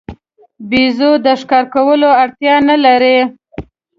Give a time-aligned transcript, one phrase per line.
[0.69, 3.17] بیزو د ښکار کولو اړتیا نه لري.